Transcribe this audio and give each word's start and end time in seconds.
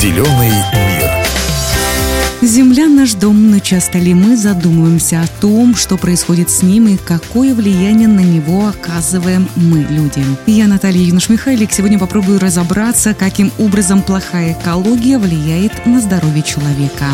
Зеленый 0.00 0.52
мир. 0.74 1.10
Земля 2.40 2.86
наш 2.86 3.14
дом, 3.14 3.50
но 3.50 3.58
часто 3.58 3.98
ли 3.98 4.14
мы 4.14 4.36
задумываемся 4.36 5.22
о 5.22 5.40
том, 5.40 5.74
что 5.74 5.96
происходит 5.96 6.50
с 6.50 6.62
ним 6.62 6.86
и 6.86 6.96
какое 6.96 7.52
влияние 7.52 8.06
на 8.06 8.20
него 8.20 8.68
оказываем 8.68 9.48
мы, 9.56 9.78
люди? 9.90 10.22
Я 10.46 10.68
Наталья 10.68 11.02
Юнош-Михайлик. 11.02 11.72
Сегодня 11.72 11.98
попробую 11.98 12.38
разобраться, 12.38 13.12
каким 13.12 13.50
образом 13.58 14.02
плохая 14.02 14.52
экология 14.52 15.18
влияет 15.18 15.84
на 15.84 16.00
здоровье 16.00 16.44
человека. 16.44 17.06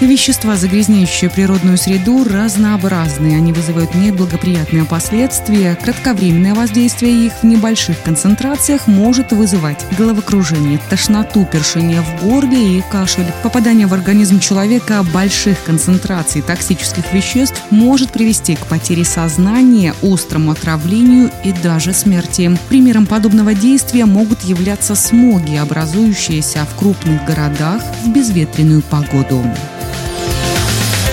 Вещества, 0.00 0.56
загрязняющие 0.56 1.28
природную 1.28 1.76
среду, 1.76 2.24
разнообразны. 2.24 3.36
Они 3.36 3.52
вызывают 3.52 3.94
неблагоприятные 3.94 4.86
последствия. 4.86 5.76
Кратковременное 5.76 6.54
воздействие 6.54 7.26
их 7.26 7.32
в 7.42 7.44
небольших 7.44 8.02
концентрациях 8.02 8.86
может 8.86 9.32
вызывать 9.32 9.84
головокружение, 9.98 10.80
тошноту, 10.88 11.44
першение 11.44 12.00
в 12.00 12.24
горле 12.24 12.78
и 12.78 12.82
кашель. 12.90 13.26
Попадание 13.42 13.86
в 13.86 13.92
организм 13.92 14.40
человека 14.40 15.04
больших 15.12 15.62
концентраций 15.64 16.40
токсических 16.40 17.12
веществ 17.12 17.62
может 17.68 18.10
привести 18.10 18.56
к 18.56 18.66
потере 18.66 19.04
сознания, 19.04 19.94
острому 20.02 20.52
отравлению 20.52 21.30
и 21.44 21.52
даже 21.52 21.92
смерти. 21.92 22.58
Примером 22.70 23.06
подобного 23.06 23.52
действия 23.52 24.06
могут 24.06 24.44
являться 24.44 24.94
смоги, 24.94 25.56
образующиеся 25.56 26.64
в 26.64 26.78
крупных 26.78 27.26
городах 27.26 27.82
в 28.02 28.08
безветренную 28.08 28.80
погоду. 28.80 29.44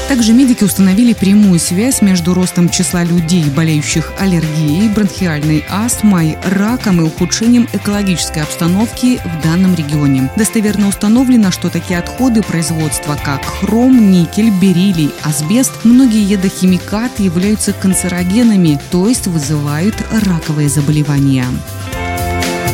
Также 0.08 0.32
медики 0.32 0.64
установили 0.64 1.12
прямую 1.12 1.60
связь 1.60 2.02
между 2.02 2.34
ростом 2.34 2.70
числа 2.70 3.04
людей, 3.04 3.44
болеющих 3.50 4.14
аллергией, 4.18 4.88
бронхиальной 4.88 5.66
астмой, 5.70 6.38
раком 6.46 7.02
и 7.02 7.04
ухудшением 7.04 7.68
экологической 7.74 8.42
обстановки 8.44 9.20
в 9.20 9.44
данном 9.44 9.76
регионе. 9.76 10.32
Достоверно 10.38 10.88
установлено, 10.88 11.52
что 11.52 11.70
такие 11.70 12.00
отходы 12.00 12.42
производства, 12.42 13.20
как 13.22 13.44
хром, 13.44 14.10
никель, 14.10 14.50
бериллий, 14.50 15.12
асбест, 15.24 15.74
многие 15.84 16.24
едохимикаты 16.24 17.24
являются 17.24 17.74
канцерогенами, 17.74 18.80
то 18.92 19.10
есть 19.10 19.28
вызывают 19.28 19.96
раковые 20.10 20.70
заболевания. 20.70 21.46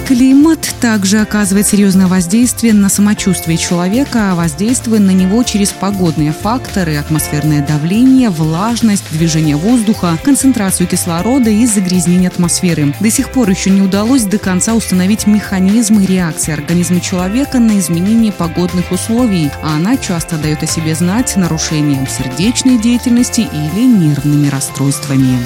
Климат 0.06 0.76
также 0.82 1.22
оказывает 1.22 1.66
серьезное 1.66 2.08
воздействие 2.08 2.74
на 2.74 2.90
самочувствие 2.90 3.58
человека, 3.58 4.34
воздействуя 4.36 5.00
на 5.00 5.12
него 5.12 5.44
через 5.44 5.70
погодные 5.70 6.34
факторы, 6.34 6.98
атмосферное 6.98 7.66
давление, 7.66 8.30
влажность, 8.30 9.06
движение 9.12 9.56
воздуха, 9.56 10.18
концентрацию 10.22 10.88
кислорода 10.88 11.50
и 11.50 11.66
загрязнение 11.66 12.28
атмосферы. 12.28 12.94
До 13.00 13.10
сих 13.10 13.32
пор 13.32 13.50
еще 13.50 13.70
не 13.70 13.82
удалось 13.82 14.24
до 14.24 14.38
конца 14.40 14.74
установить 14.74 15.26
механизмы 15.26 16.06
реакции 16.06 16.52
организма 16.52 17.00
человека 17.00 17.60
на 17.60 17.80
изменение 17.80 18.34
погодных 18.34 18.92
условий, 18.92 19.52
а 19.64 19.78
она 19.78 19.96
часто 19.96 20.36
дает 20.36 20.64
о 20.64 20.68
себе 20.68 20.96
знать 20.96 21.38
нарушением 21.38 22.08
сердечной 22.08 22.78
деятельности 22.78 23.42
или 23.42 23.86
нервными 23.86 24.50
расстройствами. 24.50 25.40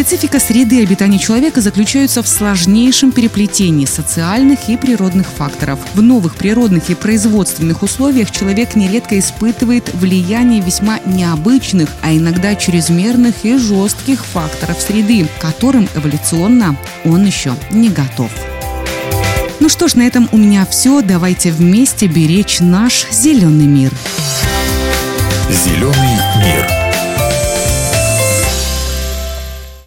Специфика 0.00 0.40
среды 0.40 0.82
обитания 0.82 1.18
человека 1.18 1.60
заключается 1.60 2.22
в 2.22 2.26
сложнейшем 2.26 3.12
переплетении 3.12 3.84
социальных 3.84 4.70
и 4.70 4.78
природных 4.78 5.26
факторов. 5.26 5.78
В 5.92 6.00
новых 6.00 6.36
природных 6.36 6.88
и 6.88 6.94
производственных 6.94 7.82
условиях 7.82 8.30
человек 8.30 8.76
нередко 8.76 9.18
испытывает 9.18 9.92
влияние 9.92 10.62
весьма 10.62 11.00
необычных, 11.04 11.90
а 12.00 12.16
иногда 12.16 12.54
чрезмерных 12.54 13.44
и 13.44 13.58
жестких 13.58 14.24
факторов 14.24 14.80
среды, 14.80 15.28
которым 15.38 15.86
эволюционно 15.94 16.78
он 17.04 17.26
еще 17.26 17.54
не 17.70 17.90
готов. 17.90 18.30
Ну 19.60 19.68
что 19.68 19.86
ж, 19.86 19.96
на 19.96 20.06
этом 20.06 20.30
у 20.32 20.38
меня 20.38 20.64
все. 20.64 21.02
Давайте 21.02 21.52
вместе 21.52 22.06
беречь 22.06 22.60
наш 22.60 23.06
зеленый 23.12 23.66
мир. 23.66 23.92
Зеленый 25.50 26.16
мир. 26.38 26.79